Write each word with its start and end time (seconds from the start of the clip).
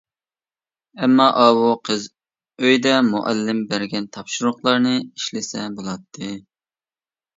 ئەمما 1.01 1.27
ئاۋۇ 1.41 1.67
قىز 1.89 2.07
ئۆيدە 2.63 2.95
مۇئەللىم 3.11 3.61
بەرگەن 3.75 4.07
تاپشۇرۇقلارنى 4.17 4.95
ئىشلىسە 5.05 5.69
بۇلاتتى. 5.79 6.33